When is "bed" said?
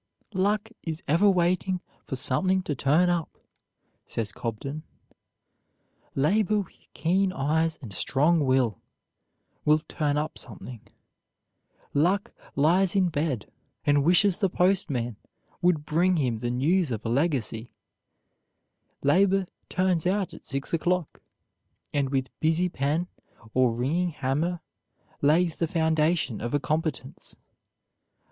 13.09-13.51